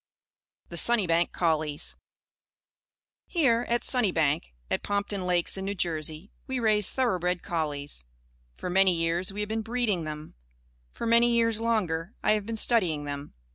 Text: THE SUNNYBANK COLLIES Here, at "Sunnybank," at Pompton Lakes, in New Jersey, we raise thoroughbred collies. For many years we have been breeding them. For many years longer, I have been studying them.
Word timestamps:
THE 0.69 0.77
SUNNYBANK 0.77 1.31
COLLIES 1.31 1.95
Here, 3.27 3.67
at 3.69 3.83
"Sunnybank," 3.83 4.51
at 4.71 4.81
Pompton 4.81 5.27
Lakes, 5.27 5.57
in 5.57 5.65
New 5.65 5.75
Jersey, 5.75 6.31
we 6.47 6.57
raise 6.59 6.91
thoroughbred 6.91 7.43
collies. 7.43 8.03
For 8.55 8.67
many 8.71 8.95
years 8.95 9.31
we 9.31 9.41
have 9.41 9.49
been 9.49 9.61
breeding 9.61 10.03
them. 10.03 10.33
For 10.89 11.05
many 11.05 11.29
years 11.29 11.61
longer, 11.61 12.15
I 12.23 12.31
have 12.31 12.47
been 12.47 12.57
studying 12.57 13.03
them. 13.03 13.35